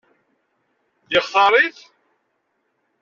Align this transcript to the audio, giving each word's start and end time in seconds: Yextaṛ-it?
Yextaṛ-it? 1.13 1.79